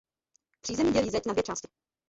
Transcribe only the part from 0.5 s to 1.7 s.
Přízemí dělí zeď na dvě části.